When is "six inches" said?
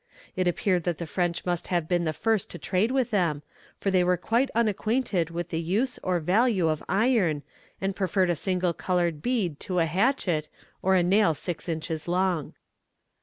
11.35-12.07